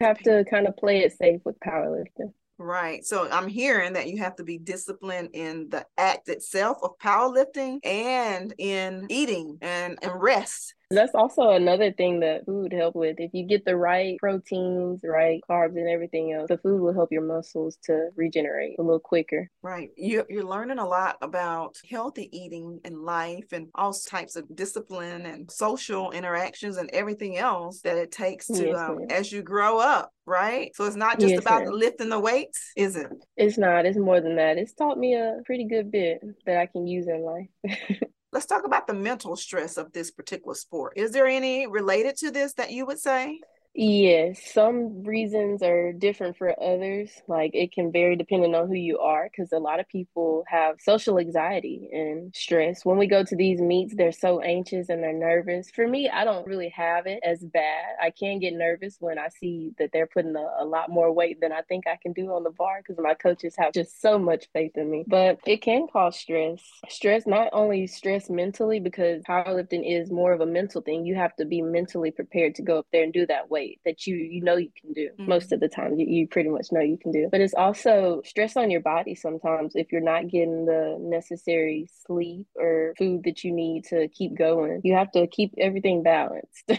have 0.00 0.18
to 0.20 0.44
kind 0.50 0.66
of 0.66 0.76
play 0.76 1.00
it 1.00 1.16
safe 1.16 1.40
with 1.44 1.58
powerlifting. 1.60 2.32
Right. 2.58 3.04
So 3.04 3.28
I'm 3.30 3.48
hearing 3.48 3.94
that 3.94 4.08
you 4.08 4.18
have 4.18 4.36
to 4.36 4.44
be 4.44 4.58
disciplined 4.58 5.30
in 5.32 5.68
the 5.70 5.84
act 5.98 6.28
itself 6.28 6.78
of 6.82 6.92
powerlifting 7.02 7.80
and 7.84 8.54
in 8.58 9.06
eating 9.10 9.58
and, 9.60 9.98
and 10.02 10.22
rest. 10.22 10.74
That's 10.94 11.14
also 11.14 11.50
another 11.50 11.92
thing 11.92 12.20
that 12.20 12.46
food 12.46 12.72
help 12.72 12.94
with. 12.94 13.16
If 13.18 13.32
you 13.34 13.46
get 13.46 13.64
the 13.64 13.76
right 13.76 14.16
proteins, 14.18 15.00
right 15.04 15.40
carbs, 15.48 15.76
and 15.76 15.88
everything 15.88 16.32
else, 16.32 16.48
the 16.48 16.58
food 16.58 16.80
will 16.80 16.92
help 16.92 17.12
your 17.12 17.22
muscles 17.22 17.78
to 17.84 18.08
regenerate 18.16 18.76
a 18.78 18.82
little 18.82 19.00
quicker. 19.00 19.50
Right. 19.62 19.90
You, 19.96 20.24
you're 20.28 20.44
learning 20.44 20.78
a 20.78 20.86
lot 20.86 21.16
about 21.22 21.76
healthy 21.88 22.28
eating 22.32 22.80
and 22.84 23.02
life 23.02 23.52
and 23.52 23.68
all 23.74 23.92
types 23.92 24.36
of 24.36 24.54
discipline 24.54 25.26
and 25.26 25.50
social 25.50 26.10
interactions 26.12 26.76
and 26.76 26.90
everything 26.92 27.36
else 27.38 27.80
that 27.82 27.96
it 27.96 28.12
takes 28.12 28.46
to 28.48 28.66
yes, 28.66 28.76
um, 28.76 28.98
as 29.10 29.32
you 29.32 29.42
grow 29.42 29.78
up. 29.78 30.10
Right. 30.26 30.74
So 30.74 30.84
it's 30.84 30.96
not 30.96 31.20
just 31.20 31.34
yes, 31.34 31.42
about 31.42 31.66
lifting 31.66 32.08
the 32.08 32.18
weights, 32.18 32.72
is 32.76 32.96
it? 32.96 33.10
It's 33.36 33.58
not. 33.58 33.84
It's 33.84 33.98
more 33.98 34.20
than 34.20 34.36
that. 34.36 34.56
It's 34.56 34.72
taught 34.72 34.98
me 34.98 35.14
a 35.14 35.40
pretty 35.44 35.64
good 35.64 35.90
bit 35.90 36.22
that 36.46 36.56
I 36.56 36.66
can 36.66 36.86
use 36.86 37.08
in 37.08 37.22
life. 37.22 37.48
Let's 38.34 38.46
talk 38.46 38.64
about 38.64 38.88
the 38.88 38.94
mental 38.94 39.36
stress 39.36 39.76
of 39.76 39.92
this 39.92 40.10
particular 40.10 40.56
sport. 40.56 40.94
Is 40.96 41.12
there 41.12 41.28
any 41.28 41.68
related 41.68 42.16
to 42.16 42.32
this 42.32 42.52
that 42.54 42.72
you 42.72 42.84
would 42.84 42.98
say? 42.98 43.38
Yes, 43.76 44.40
some 44.52 45.02
reasons 45.02 45.60
are 45.60 45.92
different 45.92 46.36
for 46.36 46.54
others. 46.62 47.10
Like 47.26 47.50
it 47.54 47.72
can 47.72 47.90
vary 47.90 48.14
depending 48.14 48.54
on 48.54 48.68
who 48.68 48.74
you 48.74 49.00
are, 49.00 49.28
because 49.28 49.52
a 49.52 49.58
lot 49.58 49.80
of 49.80 49.88
people 49.88 50.44
have 50.46 50.76
social 50.80 51.18
anxiety 51.18 51.88
and 51.92 52.32
stress. 52.32 52.84
When 52.84 52.98
we 52.98 53.08
go 53.08 53.24
to 53.24 53.34
these 53.34 53.60
meets, 53.60 53.96
they're 53.96 54.12
so 54.12 54.38
anxious 54.38 54.90
and 54.90 55.02
they're 55.02 55.12
nervous. 55.12 55.70
For 55.72 55.88
me, 55.88 56.08
I 56.08 56.22
don't 56.22 56.46
really 56.46 56.68
have 56.68 57.08
it 57.08 57.18
as 57.24 57.40
bad. 57.40 57.96
I 58.00 58.10
can 58.10 58.38
get 58.38 58.54
nervous 58.54 58.98
when 59.00 59.18
I 59.18 59.26
see 59.28 59.72
that 59.78 59.90
they're 59.92 60.06
putting 60.06 60.36
a, 60.36 60.48
a 60.60 60.64
lot 60.64 60.88
more 60.88 61.10
weight 61.12 61.40
than 61.40 61.50
I 61.50 61.62
think 61.62 61.88
I 61.88 61.98
can 62.00 62.12
do 62.12 62.32
on 62.32 62.44
the 62.44 62.50
bar 62.50 62.80
because 62.80 63.02
my 63.02 63.14
coaches 63.14 63.56
have 63.58 63.72
just 63.72 64.00
so 64.00 64.20
much 64.20 64.46
faith 64.52 64.76
in 64.76 64.88
me. 64.88 65.02
But 65.04 65.40
it 65.46 65.62
can 65.62 65.88
cause 65.92 66.16
stress. 66.16 66.62
Stress, 66.88 67.26
not 67.26 67.48
only 67.52 67.88
stress 67.88 68.30
mentally, 68.30 68.78
because 68.78 69.24
powerlifting 69.24 69.82
is 69.84 70.12
more 70.12 70.32
of 70.32 70.40
a 70.40 70.46
mental 70.46 70.80
thing. 70.80 71.04
You 71.04 71.16
have 71.16 71.34
to 71.36 71.44
be 71.44 71.60
mentally 71.60 72.12
prepared 72.12 72.54
to 72.54 72.62
go 72.62 72.78
up 72.78 72.86
there 72.92 73.02
and 73.02 73.12
do 73.12 73.26
that 73.26 73.50
weight 73.50 73.63
weight 73.64 73.80
that 73.84 74.06
you 74.06 74.16
you 74.16 74.42
know 74.42 74.56
you 74.56 74.70
can 74.80 74.92
do. 74.92 75.08
Mm-hmm. 75.10 75.28
most 75.28 75.52
of 75.52 75.60
the 75.60 75.68
time 75.68 75.98
you, 75.98 76.06
you 76.06 76.28
pretty 76.28 76.48
much 76.48 76.68
know 76.72 76.80
you 76.80 76.98
can 76.98 77.12
do. 77.12 77.28
But 77.30 77.40
it's 77.40 77.54
also 77.54 78.22
stress 78.24 78.56
on 78.56 78.70
your 78.70 78.80
body 78.80 79.14
sometimes 79.14 79.74
if 79.74 79.92
you're 79.92 80.00
not 80.00 80.28
getting 80.28 80.66
the 80.66 80.96
necessary 81.00 81.88
sleep 82.06 82.46
or 82.56 82.94
food 82.98 83.22
that 83.24 83.44
you 83.44 83.52
need 83.52 83.84
to 83.86 84.08
keep 84.08 84.36
going. 84.36 84.80
You 84.84 84.94
have 84.94 85.10
to 85.12 85.26
keep 85.26 85.54
everything 85.58 86.02
balanced. 86.02 86.70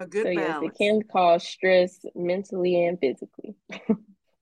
A 0.00 0.06
good 0.06 0.26
so, 0.26 0.34
balance. 0.34 0.62
yes 0.62 0.70
it 0.70 0.78
can 0.78 1.02
cause 1.02 1.46
stress 1.46 1.98
mentally 2.14 2.84
and 2.84 2.98
physically. 3.00 3.56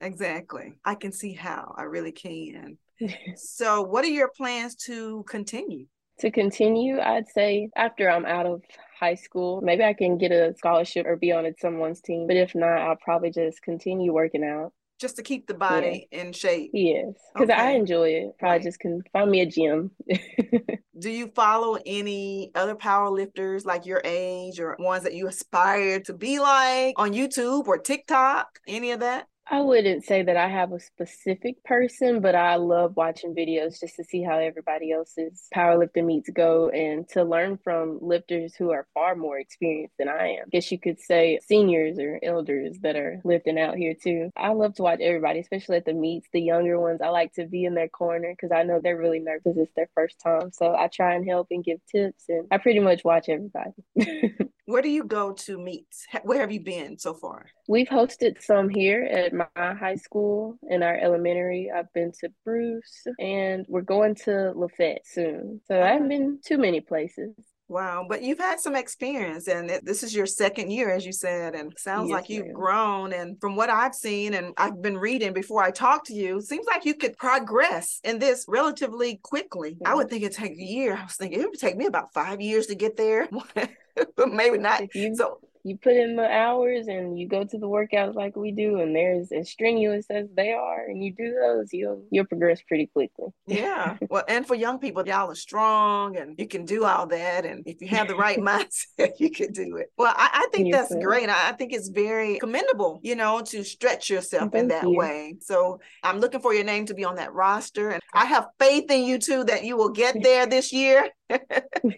Exactly. 0.00 0.75
I 0.85 0.95
can 0.95 1.11
see 1.11 1.33
how. 1.33 1.75
I 1.76 1.85
really 1.85 2.12
can. 2.12 2.78
So 3.37 3.83
what 3.83 4.06
are 4.06 4.09
your 4.09 4.30
plans 4.35 4.75
to 4.87 5.23
continue 5.28 5.85
to 6.20 6.30
continue, 6.30 7.00
I'd 7.00 7.28
say 7.28 7.70
after 7.76 8.11
I'm 8.11 8.26
out 8.26 8.46
of 8.46 8.62
high 8.99 9.14
school, 9.14 9.61
maybe 9.62 9.85
I 9.85 9.92
can 9.92 10.18
get 10.18 10.32
a 10.32 10.54
scholarship 10.56 11.06
or 11.06 11.16
be 11.16 11.32
on 11.32 11.52
someone's 11.58 12.00
team. 12.00 12.26
But 12.26 12.37
if 12.37 12.54
not, 12.54 12.78
I'll 12.78 12.96
probably 12.96 13.30
just 13.30 13.62
continue 13.62 14.12
working 14.12 14.44
out. 14.44 14.73
Just 14.99 15.16
to 15.16 15.23
keep 15.23 15.46
the 15.46 15.52
body 15.52 16.08
yeah. 16.11 16.23
in 16.23 16.32
shape. 16.32 16.70
Yes, 16.73 17.12
because 17.35 17.50
okay. 17.50 17.61
I 17.61 17.70
enjoy 17.73 18.08
it. 18.08 18.38
Probably 18.38 18.56
right. 18.56 18.62
just 18.62 18.80
can 18.80 19.02
find 19.12 19.30
me 19.30 19.40
a 19.42 19.46
gym. 19.46 19.90
Do 20.99 21.11
you 21.11 21.30
follow 21.35 21.78
any 21.85 22.50
other 22.54 22.75
power 22.75 23.11
lifters 23.11 23.66
like 23.66 23.85
your 23.85 24.00
age 24.04 24.58
or 24.58 24.75
ones 24.78 25.04
that 25.04 25.12
you 25.12 25.26
aspire 25.26 26.00
to 26.00 26.14
be 26.14 26.40
like 26.40 26.94
on 26.96 27.12
YouTube 27.12 27.66
or 27.66 27.76
TikTok? 27.76 28.46
Any 28.66 28.92
of 28.92 29.00
that? 29.00 29.26
I 29.48 29.60
wouldn't 29.60 30.04
say 30.04 30.24
that 30.24 30.36
I 30.36 30.48
have 30.48 30.72
a 30.72 30.80
specific 30.80 31.62
person, 31.62 32.20
but 32.20 32.34
I 32.34 32.56
love 32.56 32.96
watching 32.96 33.32
videos 33.32 33.78
just 33.78 33.94
to 33.94 34.02
see 34.02 34.22
how 34.22 34.38
everybody 34.38 34.90
else's 34.90 35.46
powerlifting 35.54 36.06
meets 36.06 36.28
go 36.30 36.68
and 36.70 37.08
to 37.10 37.22
learn 37.22 37.58
from 37.62 38.00
lifters 38.02 38.56
who 38.56 38.72
are 38.72 38.88
far 38.92 39.14
more 39.14 39.38
experienced 39.38 39.94
than 39.98 40.08
I 40.08 40.30
am. 40.38 40.44
I 40.46 40.50
guess 40.50 40.72
you 40.72 40.80
could 40.80 40.98
say 40.98 41.38
seniors 41.46 42.00
or 42.00 42.18
elders 42.24 42.78
that 42.82 42.96
are 42.96 43.20
lifting 43.22 43.56
out 43.56 43.76
here 43.76 43.94
too. 43.94 44.30
I 44.36 44.48
love 44.48 44.74
to 44.76 44.82
watch 44.82 45.00
everybody, 45.00 45.38
especially 45.38 45.76
at 45.76 45.84
the 45.84 45.94
meets, 45.94 46.26
the 46.32 46.40
younger 46.40 46.80
ones. 46.80 47.00
I 47.00 47.10
like 47.10 47.32
to 47.34 47.46
be 47.46 47.66
in 47.66 47.74
their 47.74 47.88
corner 47.88 48.32
because 48.32 48.50
I 48.50 48.64
know 48.64 48.80
they're 48.82 48.98
really 48.98 49.20
nervous. 49.20 49.56
It's 49.56 49.72
their 49.76 49.90
first 49.94 50.18
time. 50.18 50.50
So 50.52 50.74
I 50.74 50.88
try 50.88 51.14
and 51.14 51.28
help 51.28 51.48
and 51.52 51.62
give 51.62 51.78
tips 51.86 52.24
and 52.28 52.48
I 52.50 52.58
pretty 52.58 52.80
much 52.80 53.04
watch 53.04 53.28
everybody. 53.28 53.70
Where 54.66 54.82
do 54.82 54.88
you 54.88 55.04
go 55.04 55.32
to 55.32 55.58
meet? 55.58 55.87
Where 56.25 56.40
have 56.40 56.50
you 56.50 56.61
been 56.61 56.99
so 56.99 57.14
far? 57.14 57.46
We've 57.68 57.88
hosted 57.88 58.42
some 58.42 58.68
here 58.68 59.04
at 59.04 59.32
my 59.32 59.46
high 59.56 59.94
school 59.94 60.58
and 60.68 60.82
our 60.82 60.96
elementary. 60.99 61.70
I've 61.75 61.92
been 61.92 62.11
to 62.20 62.30
Bruce 62.44 63.06
and 63.20 63.64
we're 63.68 63.82
going 63.82 64.16
to 64.25 64.52
Lafayette 64.56 65.06
soon. 65.06 65.61
So 65.68 65.80
I 65.80 65.92
haven't 65.92 66.08
been 66.08 66.40
too 66.44 66.58
many 66.58 66.80
places. 66.80 67.32
Wow, 67.68 68.06
but 68.08 68.23
you've 68.23 68.38
had 68.38 68.61
some 68.61 68.76
experience 68.76 69.49
and 69.49 69.70
this 69.82 70.02
is 70.02 70.14
your 70.14 70.26
second 70.26 70.70
year, 70.70 70.90
as 70.90 71.06
you 71.06 71.12
said, 71.12 71.54
and 71.54 71.73
sounds 71.76 72.08
yes, 72.08 72.14
like 72.14 72.28
you've 72.28 72.46
ma'am. 72.46 72.54
grown. 72.54 73.12
And 73.12 73.40
from 73.40 73.54
what 73.54 73.70
I've 73.70 73.94
seen 73.94 74.35
and 74.35 74.52
I've 74.56 74.82
been 74.82 74.99
reading 74.99 75.32
before 75.32 75.62
I 75.62 75.70
talk 75.70 76.04
to 76.06 76.14
you, 76.14 76.40
seems 76.40 76.66
like 76.66 76.85
you 76.85 76.94
could 76.94 77.16
progress 77.16 78.00
in 78.02 78.18
this 78.18 78.44
relatively 78.49 79.20
quickly. 79.23 79.76
I 79.85 79.94
would 79.94 80.08
think 80.08 80.25
it'd 80.25 80.37
take 80.37 80.52
a 80.52 80.62
year. 80.62 80.96
I 80.96 81.04
was 81.04 81.16
thinking 81.16 81.40
it 81.40 81.49
would 81.49 81.58
take 81.58 81.76
me 81.76 81.87
about 81.87 82.12
five 82.12 82.40
years 82.40 82.66
to 82.66 82.75
get 82.75 82.96
there. 82.96 83.28
but 84.16 84.32
maybe 84.32 84.58
not. 84.58 84.94
You, 84.94 85.14
so 85.14 85.40
you 85.66 85.76
put 85.76 85.96
in 85.96 86.14
the 86.14 86.30
hours 86.30 86.86
and 86.86 87.18
you 87.18 87.26
go 87.26 87.42
to 87.42 87.58
the 87.58 87.66
workouts 87.66 88.14
like 88.14 88.36
we 88.36 88.52
do, 88.52 88.78
and 88.78 88.94
they're 88.94 89.20
as 89.36 89.50
strenuous 89.50 90.06
as 90.10 90.28
they 90.36 90.52
are, 90.52 90.84
and 90.86 91.02
you 91.02 91.12
do 91.12 91.34
those, 91.34 91.72
you'll 91.72 92.04
you'll 92.12 92.24
progress 92.24 92.62
pretty 92.62 92.86
quickly. 92.86 93.26
yeah. 93.46 93.96
Well, 94.08 94.22
and 94.28 94.46
for 94.46 94.54
young 94.54 94.78
people, 94.78 95.06
y'all 95.06 95.30
are 95.30 95.34
strong 95.34 96.16
and 96.16 96.38
you 96.38 96.46
can 96.46 96.64
do 96.64 96.84
all 96.84 97.08
that. 97.08 97.44
And 97.44 97.66
if 97.66 97.80
you 97.80 97.88
have 97.88 98.06
the 98.06 98.14
right 98.14 98.38
mindset, 98.52 99.18
you 99.18 99.30
can 99.30 99.52
do 99.52 99.76
it. 99.76 99.90
Well, 99.98 100.14
I, 100.16 100.30
I 100.32 100.48
think 100.52 100.72
that's 100.72 100.94
great. 100.94 101.28
I, 101.28 101.48
I, 101.48 101.52
think 101.52 101.72
it's 101.72 101.88
very 101.88 102.38
commendable, 102.38 103.00
you 103.02 103.16
know, 103.16 103.40
to 103.40 103.64
stretch 103.64 104.08
yourself 104.08 104.52
Thank 104.52 104.54
in 104.62 104.68
that 104.68 104.84
you. 104.84 104.96
way. 104.96 105.34
So 105.40 105.80
I'm 106.04 106.20
looking 106.20 106.40
for 106.40 106.54
your 106.54 106.64
name 106.64 106.86
to 106.86 106.94
be 106.94 107.04
on 107.04 107.16
that 107.16 107.32
roster. 107.32 107.90
And 107.90 108.02
I 108.14 108.26
have 108.26 108.46
faith 108.60 108.90
in 108.90 109.02
you 109.02 109.18
too 109.18 109.42
that 109.44 109.64
you 109.64 109.76
will 109.76 109.90
get 109.90 110.22
there 110.22 110.46
this 110.46 110.72
year. 110.72 111.10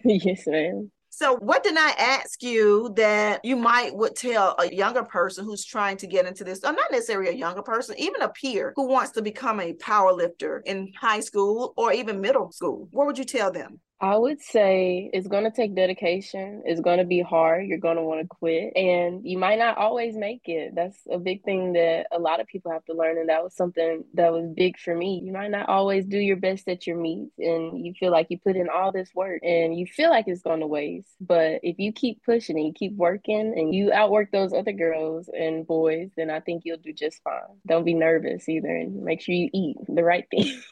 yes, 0.03 0.47
ma'am. 0.47 0.91
So, 1.11 1.35
what 1.37 1.63
did 1.63 1.75
I 1.77 1.89
ask 1.91 2.41
you 2.43 2.93
that 2.95 3.43
you 3.43 3.55
might 3.55 3.95
would 3.95 4.15
tell 4.15 4.55
a 4.59 4.73
younger 4.73 5.03
person 5.03 5.43
who's 5.43 5.65
trying 5.65 5.97
to 5.97 6.07
get 6.07 6.25
into 6.25 6.43
this, 6.43 6.63
or 6.63 6.71
not 6.71 6.91
necessarily 6.91 7.29
a 7.29 7.33
younger 7.33 7.63
person, 7.63 7.95
even 7.97 8.21
a 8.21 8.29
peer 8.29 8.73
who 8.75 8.87
wants 8.87 9.11
to 9.13 9.21
become 9.21 9.59
a 9.59 9.73
power 9.73 10.13
lifter 10.13 10.61
in 10.65 10.93
high 10.99 11.19
school 11.19 11.73
or 11.77 11.91
even 11.93 12.21
middle 12.21 12.51
school? 12.51 12.87
What 12.91 13.07
would 13.07 13.17
you 13.17 13.25
tell 13.25 13.51
them? 13.51 13.79
I 14.01 14.15
would 14.15 14.41
say 14.41 15.09
it's 15.11 15.27
going 15.27 15.43
to 15.43 15.51
take 15.51 15.75
dedication. 15.75 16.63
It's 16.65 16.79
going 16.79 16.99
to 16.99 17.03
be 17.03 17.21
hard. 17.21 17.65
You're 17.65 17.79
going 17.79 17.97
to 17.97 18.03
want 18.03 18.21
to 18.21 18.27
quit, 18.27 18.71
and 18.75 19.27
you 19.27 19.37
might 19.37 19.59
not 19.59 19.77
always 19.77 20.15
make 20.15 20.43
it. 20.45 20.73
That's 20.73 20.97
a 21.11 21.17
big 21.17 21.43
thing 21.43 21.73
that 21.73 22.07
a 22.13 22.17
lot 22.17 22.39
of 22.39 22.47
people 22.47 22.71
have 22.71 22.85
to 22.85 22.93
learn. 22.93 23.17
And 23.17 23.27
that 23.27 23.43
was 23.43 23.53
something 23.53 24.05
that 24.13 24.31
was 24.31 24.47
big 24.55 24.79
for 24.79 24.95
me. 24.95 25.21
You 25.21 25.33
might 25.33 25.51
not 25.51 25.67
always 25.67 26.05
do 26.05 26.17
your 26.17 26.37
best 26.37 26.69
at 26.69 26.87
your 26.87 26.95
meets, 26.95 27.33
and 27.39 27.85
you 27.85 27.93
feel 27.99 28.11
like 28.11 28.27
you 28.29 28.39
put 28.39 28.55
in 28.55 28.69
all 28.69 28.93
this 28.93 29.09
work 29.13 29.41
and 29.43 29.77
you 29.77 29.85
feel 29.85 30.09
like 30.09 30.29
it's 30.29 30.41
going 30.41 30.61
to 30.61 30.67
waste. 30.67 31.09
But 31.19 31.59
if 31.63 31.77
you 31.77 31.91
keep 31.91 32.23
pushing 32.23 32.57
and 32.57 32.67
you 32.67 32.73
keep 32.73 32.95
working 32.95 33.53
and 33.57 33.75
you 33.75 33.91
outwork 33.91 34.31
those 34.31 34.53
other 34.53 34.71
girls 34.71 35.29
and 35.33 35.67
boys, 35.67 36.09
then 36.15 36.29
I 36.29 36.39
think 36.39 36.63
you'll 36.63 36.77
do 36.77 36.93
just 36.93 37.21
fine. 37.21 37.41
Don't 37.67 37.83
be 37.83 37.95
nervous 37.95 38.47
either, 38.47 38.73
and 38.73 39.03
make 39.03 39.19
sure 39.19 39.35
you 39.35 39.49
eat 39.53 39.75
the 39.89 40.05
right 40.05 40.25
things. 40.31 40.63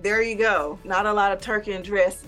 there 0.00 0.22
you 0.22 0.36
go. 0.36 0.78
Not 0.84 1.06
a 1.06 1.12
lot 1.12 1.32
of 1.32 1.40
turkey 1.40 1.72
and 1.72 1.82
dress 1.82 2.27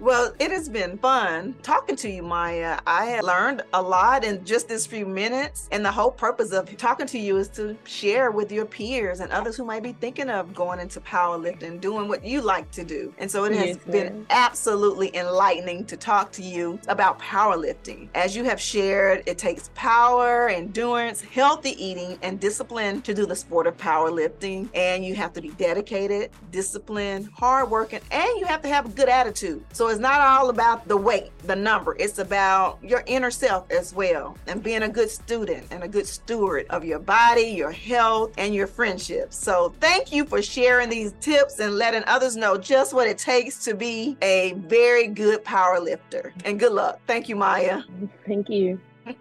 well, 0.00 0.32
it 0.38 0.50
has 0.50 0.68
been 0.68 0.98
fun 0.98 1.54
talking 1.62 1.96
to 1.96 2.10
you, 2.10 2.22
Maya. 2.22 2.78
I 2.86 3.06
have 3.06 3.24
learned 3.24 3.62
a 3.72 3.82
lot 3.82 4.24
in 4.24 4.44
just 4.44 4.68
this 4.68 4.86
few 4.86 5.06
minutes. 5.06 5.68
And 5.72 5.84
the 5.84 5.92
whole 5.92 6.10
purpose 6.10 6.52
of 6.52 6.74
talking 6.76 7.06
to 7.06 7.18
you 7.18 7.36
is 7.36 7.48
to 7.50 7.76
share 7.84 8.30
with 8.30 8.52
your 8.52 8.64
peers 8.64 9.20
and 9.20 9.30
others 9.32 9.56
who 9.56 9.64
might 9.64 9.82
be 9.82 9.92
thinking 9.92 10.30
of 10.30 10.54
going 10.54 10.80
into 10.80 11.00
powerlifting, 11.00 11.80
doing 11.80 12.08
what 12.08 12.24
you 12.24 12.40
like 12.40 12.70
to 12.72 12.84
do. 12.84 13.12
And 13.18 13.30
so 13.30 13.44
it 13.44 13.52
has 13.52 13.66
yes, 13.66 13.78
been 13.84 14.26
absolutely 14.30 15.14
enlightening 15.16 15.84
to 15.86 15.96
talk 15.96 16.32
to 16.32 16.42
you 16.42 16.78
about 16.88 17.18
powerlifting. 17.18 18.08
As 18.14 18.36
you 18.36 18.44
have 18.44 18.60
shared, 18.60 19.22
it 19.26 19.38
takes 19.38 19.70
power, 19.74 20.48
endurance, 20.48 21.20
healthy 21.20 21.82
eating, 21.82 22.18
and 22.22 22.40
discipline 22.40 23.02
to 23.02 23.14
do 23.14 23.26
the 23.26 23.36
sport 23.36 23.66
of 23.66 23.76
powerlifting. 23.76 24.68
And 24.74 25.04
you 25.04 25.14
have 25.14 25.32
to 25.34 25.40
be 25.40 25.50
dedicated, 25.50 26.30
disciplined, 26.50 27.28
hardworking, 27.34 28.00
and 28.10 28.28
you 28.38 28.46
have 28.46 28.62
to 28.62 28.68
have 28.68 28.86
a 28.86 28.88
good 28.90 29.08
attitude. 29.08 29.57
So 29.72 29.88
it's 29.88 30.00
not 30.00 30.20
all 30.20 30.50
about 30.50 30.86
the 30.88 30.96
weight, 30.96 31.30
the 31.44 31.56
number. 31.56 31.96
It's 31.98 32.18
about 32.18 32.78
your 32.82 33.02
inner 33.06 33.30
self 33.30 33.70
as 33.70 33.94
well 33.94 34.36
and 34.46 34.62
being 34.62 34.82
a 34.82 34.88
good 34.88 35.10
student 35.10 35.66
and 35.70 35.82
a 35.82 35.88
good 35.88 36.06
steward 36.06 36.66
of 36.70 36.84
your 36.84 36.98
body, 36.98 37.42
your 37.42 37.70
health, 37.70 38.32
and 38.38 38.54
your 38.54 38.66
friendships. 38.66 39.36
So 39.36 39.74
thank 39.80 40.12
you 40.12 40.24
for 40.24 40.42
sharing 40.42 40.88
these 40.88 41.14
tips 41.20 41.60
and 41.60 41.76
letting 41.76 42.04
others 42.06 42.36
know 42.36 42.56
just 42.58 42.92
what 42.94 43.08
it 43.08 43.18
takes 43.18 43.64
to 43.64 43.74
be 43.74 44.16
a 44.22 44.54
very 44.56 45.06
good 45.06 45.44
power 45.44 45.80
lifter. 45.80 46.32
And 46.44 46.58
good 46.58 46.72
luck. 46.72 47.00
Thank 47.06 47.28
you, 47.28 47.36
Maya. 47.36 47.82
Thank 48.26 48.48
you. 48.48 48.80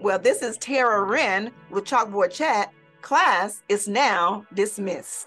Well, 0.00 0.20
this 0.20 0.42
is 0.42 0.56
Tara 0.58 1.02
Wren 1.02 1.50
with 1.70 1.84
Chalkboard 1.84 2.30
Chat. 2.30 2.72
Class 3.02 3.64
is 3.68 3.88
now 3.88 4.46
dismissed. 4.54 5.26